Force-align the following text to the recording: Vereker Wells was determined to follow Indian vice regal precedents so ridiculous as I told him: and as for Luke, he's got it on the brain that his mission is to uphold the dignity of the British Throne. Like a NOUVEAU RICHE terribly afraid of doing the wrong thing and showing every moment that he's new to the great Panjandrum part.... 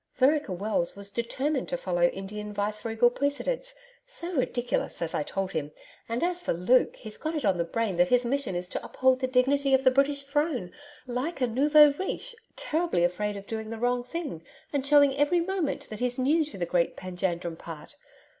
Vereker 0.15 0.53
Wells 0.53 0.95
was 0.95 1.11
determined 1.11 1.69
to 1.69 1.77
follow 1.77 2.01
Indian 2.01 2.51
vice 2.51 2.83
regal 2.83 3.11
precedents 3.11 3.75
so 4.03 4.33
ridiculous 4.33 4.99
as 4.99 5.13
I 5.13 5.21
told 5.21 5.51
him: 5.51 5.71
and 6.09 6.23
as 6.23 6.41
for 6.41 6.53
Luke, 6.53 6.95
he's 6.95 7.17
got 7.19 7.35
it 7.35 7.45
on 7.45 7.59
the 7.59 7.63
brain 7.63 7.97
that 7.97 8.07
his 8.07 8.25
mission 8.25 8.55
is 8.55 8.67
to 8.69 8.83
uphold 8.83 9.19
the 9.19 9.27
dignity 9.27 9.75
of 9.75 9.83
the 9.83 9.91
British 9.91 10.23
Throne. 10.23 10.71
Like 11.05 11.39
a 11.39 11.45
NOUVEAU 11.45 11.99
RICHE 11.99 12.35
terribly 12.55 13.03
afraid 13.03 13.37
of 13.37 13.45
doing 13.45 13.69
the 13.69 13.77
wrong 13.77 14.03
thing 14.03 14.41
and 14.73 14.83
showing 14.87 15.15
every 15.17 15.39
moment 15.39 15.87
that 15.91 15.99
he's 15.99 16.17
new 16.17 16.43
to 16.45 16.57
the 16.57 16.65
great 16.65 16.97
Panjandrum 16.97 17.57
part.... 17.59 17.95